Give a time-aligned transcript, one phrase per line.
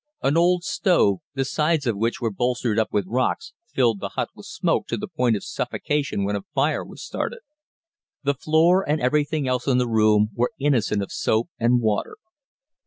[0.23, 4.29] An old stove, the sides of which were bolstered up with rocks, filled the hut
[4.33, 7.41] with smoke to the point of suffocation when a fire was started.
[8.23, 12.15] The floor and everything else in the room were innocent of soap and water.